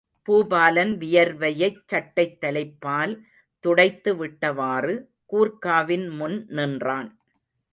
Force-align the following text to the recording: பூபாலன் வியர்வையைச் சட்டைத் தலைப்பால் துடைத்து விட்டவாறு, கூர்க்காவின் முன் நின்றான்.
பூபாலன் 0.27 0.93
வியர்வையைச் 0.97 1.81
சட்டைத் 1.85 2.39
தலைப்பால் 2.41 3.13
துடைத்து 3.65 4.13
விட்டவாறு, 4.25 4.95
கூர்க்காவின் 5.33 6.09
முன் 6.15 6.45
நின்றான். 6.49 7.09